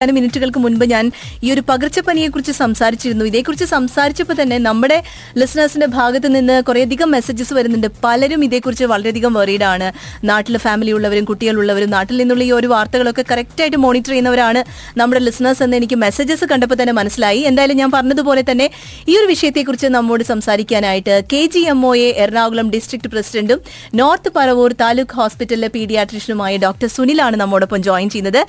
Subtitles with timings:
[0.00, 1.04] ഏതാനും മിനിറ്റുകൾക്ക് മുൻപ് ഞാൻ
[1.44, 3.24] ഈ ഒരു പകർച്ചപ്പനിയെ കുറിച്ച് സംസാരിച്ചിരുന്നു.
[3.30, 4.98] ഇതേക്കുറിച്ച് സംസാരിച്ചപ്പോൾ തന്നെ നമ്മുടെ
[5.40, 7.86] ലിസണേഴ്സിന്റെ ഭാഗത്ത് നിന്ന് കുറേയധികം മെസ്സേജസ് വരുന്നുണ്ട്.
[8.04, 9.86] പലരും ഇതേക്കുറിച്ച് വളരെയധികം വറീഡാണ്
[10.30, 14.62] നാട്ടിൽ ഫാമിലി ഉള്ളവരും കുട്ടികളുള്ളവരും നാട്ടിൽ നിന്നുള്ള ഈ ഒരു വാർത്തകളൊക്കെ കറക്റ്റായിട്ട് മോണിറ്റർ ചെയ്യുന്നവരാണ്
[15.02, 17.40] നമ്മുടെ ലിസണേഴ്സ് എന്ന് എനിക്ക് മെസ്സേജസ് കണ്ടപ്പോൾ തന്നെ മനസ്സിലായി.
[17.52, 18.66] എന്തായാലും ഞാൻ പറഞ്ഞതുപോലെ തന്നെ
[19.10, 23.62] ഈ ഒരു വിഷയത്തെക്കുറിച്ച് നമ്മോട് സംസാരിക്കാനായിട്ട് K G M O A Ernakulam district പ്രസിഡന്റും
[24.02, 28.40] നോർത്ത് പറവൂർ താലൂക്ക് ഹോസ്പിറ്റലിലെ പീഡിയാട്രീഷ്യനുമായ ഡോക്ടർ സുനിലാണ് നമ്മോടൊപ്പം ജോയിൻ ചെയ്യുന്നത്.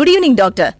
[0.00, 0.70] ഗുഡ് ഈവനിങ് ഡോക്ടർ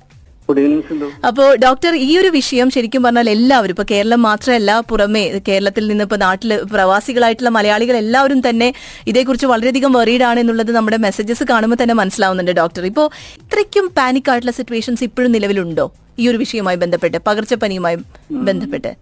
[1.24, 6.16] അപ്പോ ഡോക്ടർ ഈ ഒരു വിഷയം ശരിക്കും പറഞ്ഞാൽ എല്ലാവരും ഇപ്പൊ കേരളം മാത്രമല്ല പുറമെ കേരളത്തിൽ നിന്ന് ഇപ്പൊ
[6.16, 8.72] നാട്ടിൽ പ്രവാസികളായിട്ടുള്ള മലയാളികൾ എല്ലാവരും തന്നെ
[9.07, 12.86] ഇതേക്കുറിച്ച് വളരെയധികം വെറീഡ് ആണ് എന്നുള്ളത് നമ്മുടെ മെസ്സേജസ് കാണുമ്പോൾ തന്നെ മനസ്സിലാവുന്നുണ്ട് ഡോക്ടർ.
[12.86, 13.11] ഇപ്പോ
[13.43, 15.93] ഇത്രയ്ക്കും പാനിക് ആയിട്ടുള്ള സിറ്റുവേഷൻസ് ഇപ്പോഴും നിലവിലുണ്ടോ?
[16.18, 17.96] ഈ ഒരു വിഷയവുമായി ബന്ധപ്പെട്ട് പകർച്ചപ്പനിയുമായി
[18.30, 18.93] ബന്ധപ്പെട്ട്.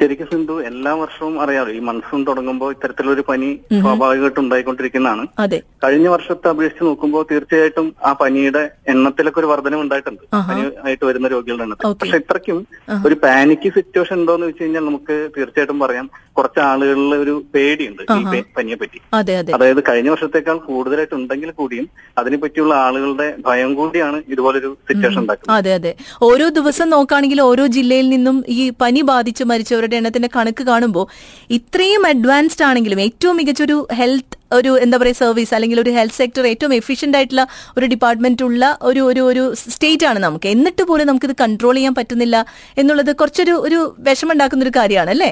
[0.00, 5.26] ശരിക്കും സിന്ധു എല്ലാ വർഷവും അറിയാലോ ഈ മൺസൂൺ തുടങ്ങുമ്പോൾ ഇത്തരത്തിലൊരു പനി സ്വാഭാവികമായിട്ട് ഉണ്ടായിക്കൊണ്ടിരിക്കുന്നതാണ്.
[5.38, 5.62] അതെ.
[5.82, 10.22] കഴിഞ്ഞ വർഷത്തെ അപേക്ഷിച്ച് നോക്കുമ്പോൾ തീർച്ചയായിട്ടും ആ പനിയുടെ എണ്ണത്തിലൊക്കെ ഒരു വർധനം ഉണ്ടായിട്ടുണ്ട്.
[10.48, 11.94] പനി ആയിട്ട് വരുന്ന രോഗികളുടെ എണ്ണത്തിൽ.
[12.00, 12.58] പക്ഷെ ഇത്രയ്ക്കും
[13.06, 16.06] ഒരു പാനിക് സിറ്റുവേഷൻ ഉണ്ടോ എന്ന് വെച്ച് കഴിഞ്ഞാൽ നമുക്ക് തീർച്ചയായിട്ടും പറയാം.
[16.38, 19.52] കുറച്ച് ആളുകളിൽ ഒരു പേടിയുണ്ട് ഈ പനിയെ പറ്റി അതെ അതെ.
[19.56, 21.86] അതായത് കഴിഞ്ഞ വർഷത്തേക്കാൾ കൂടുതലായിട്ട് ഉണ്ടെങ്കിൽ കൂടിയും
[22.18, 25.54] അതിനെ പറ്റിയുള്ള ആളുകളുടെ ഭയം കൂടിയാണ് ഇതുപോലൊരു സിറ്റുവേഷൻ ഉണ്ടാക്കുന്നത്.
[25.56, 25.92] അതെ അതെ.
[26.22, 31.06] ഓരോ ദിവസം നോക്കുകയാണെങ്കിൽ ഓരോ ജില്ലയിൽ നിന്നും ഈ പനി ബാധിച്ച് മരിച്ചവരുടെ എണ്ണത്തിന്റെ കണക്ക് കാണുമ്പോൾ
[31.50, 36.74] ഇത്രയും അഡ്വാൻസ്ഡ് ആണെങ്കിലും ഏറ്റവും മികച്ചൊരു ഹെൽത്ത് ഒരു എന്താ പറയുക സർവീസ് അല്ലെങ്കിൽ ഒരു ഹെൽത്ത് സെക്ടർ ഏറ്റവും
[36.74, 37.44] എഫിഷ്യന്റ് ആയിട്ടുള്ള
[37.78, 40.48] ഒരു ഡിപ്പാർട്ട്മെന്റ് ഉള്ള ഒരു ഒരു ഒരു സ്റ്റേറ്റ് ആണ് നമുക്ക്.
[40.48, 42.36] എന്നിട്ട് പോലും നമുക്കിത് കൺട്രോൾ ചെയ്യാൻ പറ്റുന്നില്ല
[42.76, 45.30] എന്നുള്ളത് കുറച്ചൊരു ഒരു വിഷമുണ്ടാക്കുന്ന ഒരു കാര്യമാണ് അല്ലേ?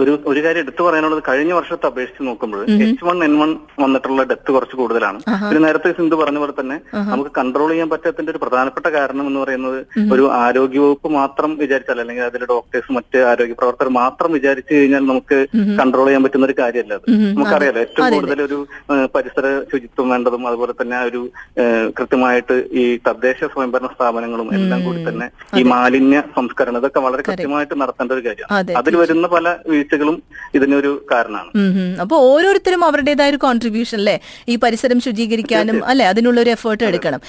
[0.00, 3.50] ഒരു ഒരു കാര്യം എടുത്തു പറയാനുള്ളത് കഴിഞ്ഞ വർഷത്തെ അപേക്ഷിച്ച് നോക്കുമ്പോൾ എച്ച് വൺ എൻ വൺ
[3.82, 5.18] വന്നിട്ടുള്ള ഡെത്ത് കുറച്ച് കൂടുതലാണ്.
[5.42, 6.76] പിന്നെ നേരത്തെ സിന്ധു പറഞ്ഞ പോലെ തന്നെ
[7.10, 9.78] നമുക്ക് കൺട്രോൾ ചെയ്യാൻ പറ്റാത്തതിന്റെ ഒരു പ്രധാനപ്പെട്ട കാരണം എന്ന് പറയുന്നത്
[10.14, 15.38] ഒരു ആരോഗ്യവകുപ്പ് മാത്രം വിചാരിച്ചാൽ അല്ലെങ്കിൽ അതിലെ ഡോക്ടേഴ്സ് മറ്റ് ആരോഗ്യ പ്രവർത്തകർ മാത്രം വിചാരിച്ചു കഴിഞ്ഞാൽ നമുക്ക്
[15.80, 17.06] കൺട്രോൾ ചെയ്യാൻ പറ്റുന്ന ഒരു കാര്യമല്ല അത്.
[17.32, 18.58] നമുക്കറിയാലോ ഏറ്റവും കൂടുതൽ ഒരു
[19.16, 21.22] പരിസര ശുചിത്വം വേണ്ടതും അതുപോലെ തന്നെ ഒരു
[21.98, 25.26] കൃത്യമായിട്ട് ഈ തദ്ദേശ സ്വയംഭരണ സ്ഥാപനങ്ങളും എല്ലാം കൂടി തന്നെ
[25.58, 28.52] ഈ മാലിന്യ സംസ്കരണം ഇതൊക്കെ വളരെ കൃത്യമായിട്ട് നടത്തേണ്ട ഒരു കാര്യമാണ്.
[28.80, 30.18] അതിൽ വരുന്ന പല വീഴ്ചകളും
[30.54, 31.50] ഇതിനൊരു കാരണമാണ്.
[32.00, 34.14] അപ്പൊ ഓരോരുത്തരും അവരുടേതായ ഒരു കോൺട്രിബ്യൂഷൻ അല്ലേ
[34.48, 36.06] ഈ പരിസരം ശുചീകരിക്കാനും അല്ലെ?
[36.12, 37.20] അതിനുള്ള ഒരു എഫേർട്ട് എടുക്കണം.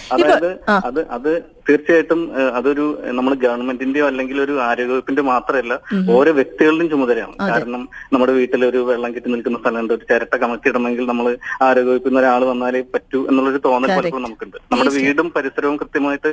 [0.87, 1.31] അത് അത്
[1.69, 2.21] തീർച്ചയായിട്ടും
[2.59, 2.85] അതൊരു
[3.17, 5.73] നമ്മൾ ഗവൺമെന്റിന്റെയോ അല്ലെങ്കിൽ ഒരു ആരോഗ്യവകുപ്പിന്റെ മാത്രമല്ല
[6.17, 7.35] ഓരോ വ്യക്തികളുടെയും ചുമതലയാണ്.
[7.51, 7.81] കാരണം
[8.13, 11.25] നമ്മുടെ വീട്ടിൽ ഒരു വെള്ളം കെട്ടി നിൽക്കുന്ന സ്ഥലമുണ്ട് ഒരു ചിരട്ട കമത്തിയിടണമെങ്കിൽ നമ്മൾ
[11.67, 14.57] ആരോഗ്യവകുപ്പിൽ നിന്ന് ഒരാൾ വന്നാലേ പറ്റൂ എന്നുള്ളൊരു തോന്നൽ പലപ്പോഴും നമുക്കുണ്ട്.
[14.71, 16.31] നമ്മുടെ വീടും പരിസരവും കൃത്യമായിട്ട്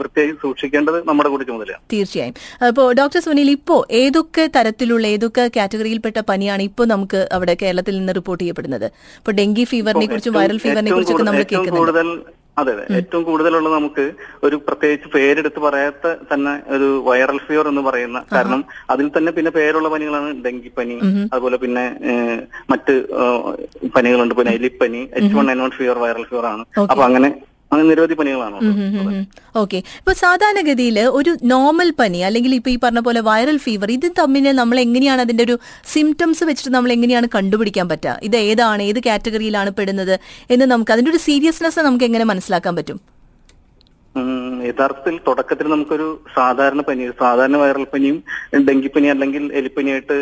[0.00, 1.82] വൃത്തിയായി സൂക്ഷിക്കേണ്ടത് നമ്മുടെ കൂടി ചുമതലയാണ്.
[1.94, 2.36] തീർച്ചയായും.
[2.68, 8.42] അപ്പോ ഡോക്ടർ സുനിൽ ഇപ്പോ ഏതൊക്കെ തരത്തിലുള്ള ഏതൊക്കെ കാറ്റഗറിയിൽപ്പെട്ട പനിയാണ് ഇപ്പോ നമുക്ക് അവിടെ കേരളത്തിൽ നിന്ന് റിപ്പോർട്ട്
[8.44, 8.86] ചെയ്യപ്പെടുന്നത്?
[9.20, 11.44] ഇപ്പൊ ഡെങ്കി ഫീവറിനെ കുറിച്ചും വൈറൽ ഫീവറിനെ കുറിച്ചൊക്കെ നമ്മൾ
[11.78, 12.08] കൂടുതൽ
[12.58, 12.84] അതെ അതെ.
[12.98, 14.04] ഏറ്റവും കൂടുതലുള്ള നമുക്ക്
[14.42, 18.60] ഒരു പ്രത്യേകിച്ച് പേരെടുത്ത് പറയാത്ത തന്നെ ഒരു വൈറൽ ഫീവർ എന്ന് പറയുന്ന കാരണം
[18.90, 20.96] അതിൽ തന്നെ പിന്നെ പേരുള്ള പനികളാണ് ഡെങ്കിപ്പനി
[21.32, 21.84] അതുപോലെ പിന്നെ
[22.72, 22.94] മറ്റ്
[23.94, 24.34] പനികളുണ്ട്.
[24.38, 26.62] പിന്നെ എലിപ്പനി H one N one fever viral fever ആണ്.
[26.86, 27.30] അപ്പൊ അങ്ങനെ
[27.70, 28.58] അങ്ങനെ നിരവധി പനികളാണ്.
[29.62, 34.46] ഓക്കെ ഇപ്പൊ സാധാരണഗതിയിൽ ഒരു നോർമൽ പനി അല്ലെങ്കിൽ ഇപ്പൊ ഈ പറഞ്ഞ പോലെ വൈറൽ ഫീവർ ഇത് തമ്മിൽ
[34.60, 35.56] നമ്മൾ എങ്ങനെയാണ് അതിന്റെ ഒരു
[35.94, 38.14] സിംറ്റംസ് വെച്ചിട്ട് നമ്മൾ എങ്ങനെയാണ് കണ്ടുപിടിക്കാൻ പറ്റുക?
[38.28, 40.14] ഇത് ഏതാണ് ഏത് കാറ്റഗറിയിലാണ് പെടുന്നത്
[40.54, 43.00] എന്ന് നമുക്ക് അതിന്റെ ഒരു സീരിയസ്നെസ് നമുക്ക് എങ്ങനെ മനസ്സിലാക്കാൻ പറ്റും?
[44.70, 46.06] യഥാർത്ഥത്തിൽ തുടക്കത്തിൽ നമുക്കൊരു
[46.36, 48.18] സാധാരണ പനി സാധാരണ വൈറൽ പനിയും
[48.68, 50.16] ഡെങ്കിപ്പനി അല്ലെങ്കിൽ എലിപ്പനിയായിട്ട്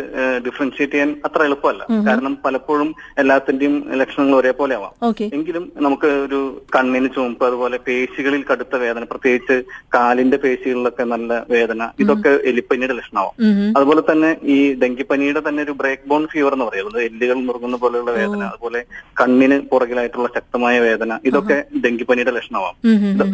[0.46, 1.82] ഡിഫറൻഷിയേറ്റ് ചെയ്യാൻ അത്ര എളുപ്പമല്ല.
[2.08, 2.90] കാരണം പലപ്പോഴും
[3.22, 4.92] എല്ലാത്തിന്റെയും ലക്ഷണങ്ങൾ ഒരേപോലെ ആവാം.
[5.38, 6.40] എങ്കിലും നമുക്ക് ഒരു
[6.76, 9.56] കണ്ണിന് ചുമപ്പ് അതുപോലെ പേശികളിൽ കടുത്ത വേദന പ്രത്യേകിച്ച്
[9.96, 13.34] കാലിന്റെ പേശികളിലൊക്കെ നല്ല വേദന ഇതൊക്കെ എലിപ്പനിയുടെ ലക്ഷണമാവാം.
[13.78, 18.42] അതുപോലെ തന്നെ ഈ ഡെങ്കിപ്പനിയുടെ തന്നെ ഒരു ബ്രേക്ക് ബോൺ ഫീവർ എന്ന് പറയുന്നത് എല്ലുകൾ മുറുകുന്ന പോലെയുള്ള വേദന
[18.52, 18.82] അതുപോലെ
[19.20, 22.76] കണ്ണിന് പുറകിലായിട്ടുള്ള ശക്തമായ വേദന ഇതൊക്കെ ഡെങ്കിപ്പനിയുടെ ലക്ഷണമാവും.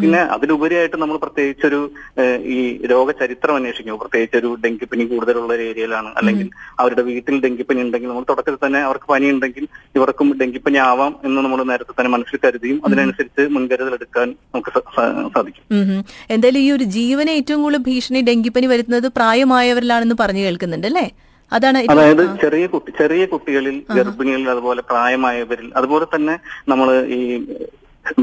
[0.03, 1.81] പിന്നെ അതിലുപരിയായിട്ട് നമ്മൾ പ്രത്യേകിച്ച് ഒരു
[2.23, 2.59] ഏഹ്, ഈ
[2.93, 3.71] രോഗചരിത്രം അന്വേഷിക്കും
[4.03, 6.11] പ്രത്യേകിച്ച് ഒരു ഡെങ്കിപ്പനി കൂടുതലുള്ള ഒരു ഏരിയയിലാണ്.
[6.19, 6.49] അല്ലെങ്കിൽ
[6.79, 9.65] അവരുടെ വീട്ടിൽ ഡെങ്കിപ്പനി ഉണ്ടെങ്കിൽ നമ്മൾ തുടക്കത്തിൽ തന്നെ അവർക്ക് പനി ഉണ്ടെങ്കിൽ
[9.95, 13.21] ഇവർക്കും ഡെങ്കിപ്പനി ആവാം എന്ന് നമ്മൾ നേരത്തെ തന്നെ മനസ്സിൽ കരുതിയും അതിനനുസരിച്ച്
[13.55, 14.71] മുൻകരുതൽ എടുക്കാൻ നമുക്ക്
[15.35, 15.65] സാധിക്കും.
[16.31, 21.07] എന്തായാലും ഈ ഒരു ജീവനെ ഏറ്റവും കൂടുതൽ ഭീഷണി ഡെങ്കിപ്പനി വരുന്നത് പ്രായമായവരിലാണെന്ന് പറഞ്ഞു കേൾക്കുന്നുണ്ട് അല്ലേ?
[21.53, 26.35] അതാണ് അതായത് ചെറിയ കുട്ടി ചെറിയ കുട്ടികളിൽ ഗർഭിണികളിൽ അതുപോലെ പ്രായമായവരിൽ അതുപോലെ തന്നെ
[26.69, 27.19] നമ്മൾ ഈ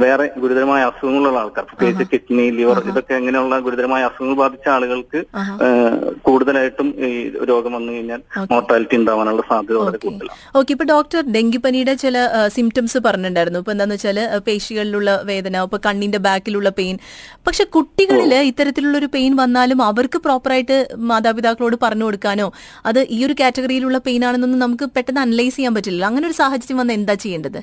[0.01, 5.19] വേറെ ഗുരുതരമായ അസുഖങ്ങളുള്ള ആൾക്കാർ പ്രത്യേകിച്ച് കിഡ്നി ലിവർ ഇതൊക്കെ അങ്ങനെയുള്ള ഗുരുതരമായ അസുഖങ്ങൾ ബാധിച്ച ആളുകൾക്ക്
[6.27, 7.09] കൂടുതലായിട്ടും ഈ
[7.51, 8.21] രോഗം വന്നു കഴിഞ്ഞാൽ
[8.51, 10.37] മോർട്ടാലിറ്റി ഉണ്ടാവാനുള്ള സാധ്യത വളരെ കൂടുതലാണ്.
[10.59, 12.17] ഓക്കെ ഇപ്പൊ ഡോക്ടർ ഡെങ്കിപ്പനിയുടെ ചില
[12.57, 13.61] സിംറ്റംസ് പറഞ്ഞിട്ടുണ്ടായിരുന്നു.
[13.63, 16.95] ഇപ്പൊ എന്താന്ന് വെച്ചാൽ പേശികളിലുള്ള വേദന ഇപ്പൊ കണ്ണിന്റെ ബാക്കിലുള്ള പെയിൻ
[17.47, 20.77] പക്ഷെ കുട്ടികളിൽ ഇത്തരത്തിലുള്ള ഒരു പെയിൻ വന്നാലും അവർക്ക് പ്രോപ്പറായിട്ട്
[21.11, 22.49] മാതാപിതാക്കളോട് പറഞ്ഞു കൊടുക്കാനോ
[22.91, 26.95] അത് ഈ ഒരു കാറ്റഗറിയിലുള്ള പെയിൻ ആണെന്നൊന്നും നമുക്ക് പെട്ടെന്ന് അനലൈസ് ചെയ്യാൻ പറ്റില്ല അങ്ങനെ ഒരു സാഹചര്യം വന്ന്
[27.01, 27.61] എന്താ ചെയ്യേണ്ടത്?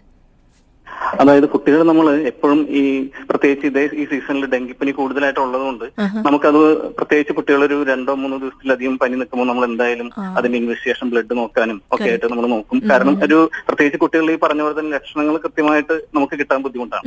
[1.20, 2.82] അതായത് കുട്ടികൾ നമ്മൾ എപ്പോഴും ഈ
[3.30, 5.86] പ്രത്യേകിച്ച് ഇതേ ഈ സീസണിൽ ഡെങ്കിപ്പനി കൂടുതലായിട്ട് ഉള്ളതുകൊണ്ട്
[6.26, 6.60] നമുക്കത്
[6.98, 10.08] പ്രത്യേകിച്ച് കുട്ടികൾ ഒരു രണ്ടോ മൂന്നോ ദിവസത്തിലധികം പനി നിൽക്കുമ്പോൾ നമ്മൾ എന്തായാലും
[10.38, 12.80] അതിന്റെ ഇൻവെസ്റ്റിഗേഷൻ ബ്ലഡ് നോക്കാനും ഒക്കെ ആയിട്ട് നമ്മൾ നോക്കും.
[12.90, 13.38] കാരണം ഒരു
[13.68, 17.06] പ്രത്യേകിച്ച് കുട്ടികൾ ഈ പറഞ്ഞ പോലെ തന്നെ ലക്ഷണങ്ങൾ കൃത്യമായിട്ട് നമുക്ക് കിട്ടാൻ ബുദ്ധിമുട്ടാണ്.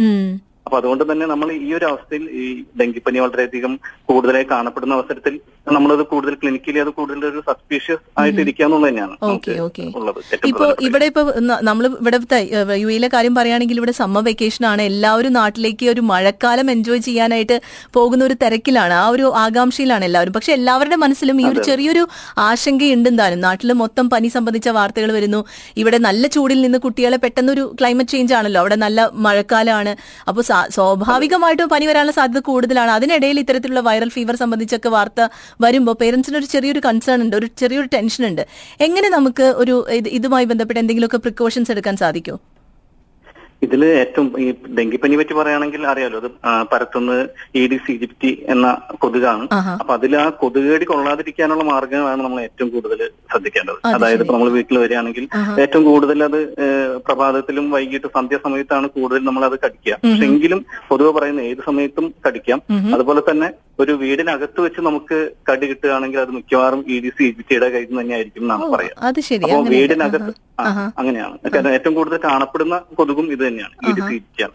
[0.65, 2.45] അപ്പൊ അതുകൊണ്ട് തന്നെ നമ്മൾ ഈ ഒരു അവസ്ഥയിൽ ഈ
[2.79, 3.73] ഡെങ്കിപ്പനി വളരെയധികം
[4.09, 5.33] കൂടുതലായി കാണപ്പെടുന്ന അവസരത്തിൽ
[5.75, 9.83] നമ്മളത് കൂടുതൽ ക്ലിനിക്കലി അത് കൂടുതൽ ഒരു സസ്പീഷ്യസ് ആയിട്ട് ഇരിക്കുക എന്നുള്ളത് തന്നെയാണ് ഓക്കെ ഓക്കെ.
[10.49, 11.21] ഇപ്പൊ ഇവിടെ ഇപ്പൊ
[11.69, 12.19] നമ്മൾ ഇവിടെ
[12.83, 14.81] യു എയിലെ കാര്യം പറയുകയാണെങ്കിൽ ഇവിടെ സമ്മർ വെക്കേഷൻ ആണ്.
[14.91, 17.57] എല്ലാവരും നാട്ടിലേക്ക് ഒരു മഴക്കാലം എൻജോയ് ചെയ്യാനായിട്ട്
[17.97, 18.95] പോകുന്ന ഒരു തിരക്കിലാണ്.
[19.03, 20.35] ആ ഒരു ആകാംക്ഷയിലാണ് എല്ലാവരും.
[20.37, 22.03] പക്ഷെ എല്ലാവരുടെ മനസ്സിലും ഈ ഒരു ചെറിയൊരു
[22.47, 25.41] ആശങ്കയുണ്ട് താനും നാട്ടിൽ മൊത്തം പനി സംബന്ധിച്ച വാർത്തകൾ വരുന്നു.
[25.81, 28.59] ഇവിടെ നല്ല ചൂടിൽ നിന്ന് കുട്ടികളെ പെട്ടെന്നൊരു ക്ലൈമറ്റ് ചേഞ്ച് ആണല്ലോ.
[28.63, 29.93] അവിടെ നല്ല മഴക്കാലമാണ്
[30.29, 30.43] അപ്പോൾ
[30.77, 32.91] സ്വാഭാവികമായിട്ടും പനി വരാനുള്ള സാധ്യത കൂടുതലാണ്.
[32.97, 35.29] അതിനിടയിൽ ഇത്തരത്തിലുള്ള വൈറൽ ഫീവർ സംബന്ധിച്ചൊക്കെ വാർത്ത
[35.61, 38.47] വരുമ്പോൾ പേരൻസിന് ഒരു ചെറിയൊരു കൺസേൺ ഉണ്ട് ഒരു ചെറിയൊരു ടെൻഷൻ ഉണ്ട്.
[38.81, 42.39] എങ്ങനെ നമുക്ക് ഒരു ഇതുമായി ബന്ധപ്പെട്ട് എന്തെങ്കിലുമൊക്കെ പ്രിക്കോഷൻസ് എടുക്കാൻ സാധിക്കും?
[43.61, 44.45] ഇതിൽ ഏറ്റവും ഈ
[44.75, 47.23] ഡെങ്കിപ്പനി പറ്റി പറയുകയാണെങ്കിൽ അറിയാലോ അത് ആ, പരത്തുന്നത്
[47.59, 48.67] ഈഡിസ് ജിപ്റ്റി എന്ന
[49.01, 49.45] കൊതുകാണ്.
[49.81, 52.99] അപ്പൊ അതിൽ ആ കൊതുകേടി കൊള്ളാതിരിക്കാനുള്ള മാർഗങ്ങളാണ് നമ്മൾ ഏറ്റവും കൂടുതൽ
[53.31, 53.79] ശ്രദ്ധിക്കേണ്ടത്.
[53.91, 55.25] അതായത് ഇപ്പൊ നമ്മൾ വീട്ടിൽ വരികയാണെങ്കിൽ
[55.63, 56.39] ഏറ്റവും കൂടുതൽ അത്
[57.07, 62.61] പ്രഭാതത്തിലും വൈകിട്ട് സന്ധ്യാസമയത്താണ് കൂടുതൽ നമ്മൾ അത് കടിക്കുക പക്ഷെ എങ്കിലും പൊതുവെ പറയുന്ന ഏത് സമയത്തും കടിക്കാം.
[62.95, 65.17] അതുപോലെ തന്നെ ഒരു വീടിനകത്ത് വെച്ച് നമുക്ക്
[65.49, 69.43] കടി കിട്ടുകയാണെങ്കിൽ അത് മിക്കവാറും ഇ ഡി സി ജിപ്റ്റിയുടെ കയ്യിൽ നിന്ന് തന്നെയായിരിക്കും എന്നാണ് പറയാ അത് ശരി.
[69.47, 70.31] അപ്പൊ വീടിനകത്ത്
[70.99, 71.35] അങ്ങനെയാണ്.
[71.53, 73.75] കാരണം ഏറ്റവും കൂടുതൽ കാണപ്പെടുന്ന കൊതുകും ഇത് തന്നെയാണ്.
[73.91, 74.53] ഇത് തീറ്റിയാണ്.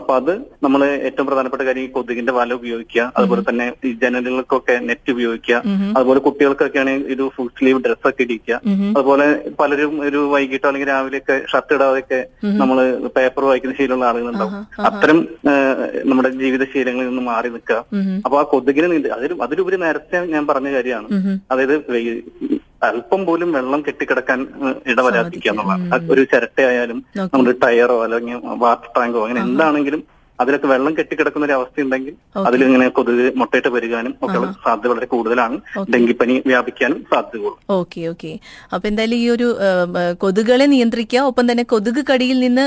[0.00, 0.32] അപ്പൊ അത്
[0.62, 3.12] നമ്മൾ ഏറ്റവും പ്രധാനപ്പെട്ട കാര്യം ഈ കൊതുകിന്റെ വല ഉപയോഗിക്കുക.
[3.16, 5.62] അതുപോലെ തന്നെ ഈ ജനലുകൾക്കൊക്കെ നെറ്റ് ഉപയോഗിക്കുക.
[5.96, 8.60] അതുപോലെ കുട്ടികൾക്കൊക്കെ ആണെങ്കിൽ ഇത് ഫുൾ സ്ലീവ് ഡ്രസ്സൊക്കെ ഇടിക്കുക.
[8.96, 9.26] അതുപോലെ
[9.60, 12.20] പലരും ഒരു വൈകിട്ടോ അല്ലെങ്കിൽ രാവിലെയൊക്കെ ഷർട്ട് ഇടാതെയൊക്കെ
[12.62, 12.76] നമ്മൾ
[13.16, 14.54] പേപ്പർ വായിക്കുന്ന ശീലമുള്ള ആളുകളുണ്ടാവും.
[14.90, 15.20] അത്തരം
[16.10, 17.78] നമ്മുടെ ജീവിതശീലങ്ങളിൽ നിന്ന് മാറി നിൽക്കുക.
[18.24, 21.08] അപ്പൊ ആ കൊതുകിനെ നീന്തി അതിലും അതിലുപരി നേരത്തെ ഞാൻ പറഞ്ഞ കാര്യമാണ്.
[21.52, 21.74] അതായത്
[22.88, 24.40] അല്പം പോലും വെള്ളം കെട്ടിക്കിടക്കാൻ
[24.92, 26.10] ഇടവരാതിരിക്കുക എന്നുള്ളതാണ്.
[26.14, 26.98] ഒരു ചിരട്ടയായാലും
[27.34, 30.02] നമ്മുടെ ടയറോ അല്ലെങ്കിൽ വാട്ടർ ടാങ്കോ അങ്ങനെ എന്താണെങ്കിലും
[30.38, 32.14] അതിലൊക്കെ വെള്ളം കെട്ടിക്കിടക്കുന്ന ഒരു അവസ്ഥ ഉണ്ടെങ്കിൽ
[32.48, 35.56] അതിൽ ഇങ്ങനെ കൊതുക് മുട്ടയിട്ട് വരികാനും ഒക്കെ സാധ്യത വളരെ കൂടുതലാണ്.
[35.94, 37.52] ഡെങ്കിപ്പനി വ്യാപിക്കാനും സാധ്യതയുള്ളൂ.
[37.76, 38.32] Okay okay.
[38.74, 39.48] അപ്പൊ എന്തായാലും ഈ ഒരു
[40.22, 41.20] കൊതുകുകളെ നിയന്ത്രിക്കുക.
[41.30, 42.64] ഒപ്പം തന്നെ കൊതുക് കടിയിൽ നിന്ന്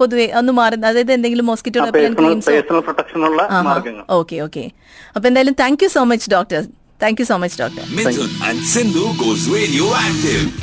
[0.00, 4.64] പൊതുവെ ഒന്ന് മാറി അതായത് എന്തെങ്കിലും മോസ്കിറ്റോ പേഴ്സണൽ പ്രൊട്ടക്ഷൻ പേഴ്സണൽ പ്രൊട്ടക്ഷനുള്ള മാർഗങ്ങൾ ഓക്കെ ഓക്കെ.
[5.16, 6.62] അപ്പൊ എന്തായാലും thank you so much doctor.
[7.02, 7.80] Thank you so much, Doctor.
[7.90, 10.54] Mithun and Sindhu goes radioactive.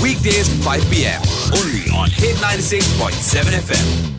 [0.00, 1.20] Weekdays 5 p.m.
[1.52, 4.13] only on Hit 96.7 FM.